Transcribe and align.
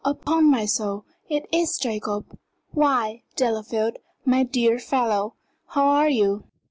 upon 0.03 0.49
my 0.49 0.65
soul, 0.65 1.05
it 1.29 1.45
is 1.51 1.77
Jacob! 1.77 2.25
Why, 2.71 3.21
Delafield, 3.35 3.97
my 4.25 4.41
dear 4.41 4.79
fellow, 4.79 5.35
how 5.67 5.85
are 5.89 6.09
you?" 6.09 6.43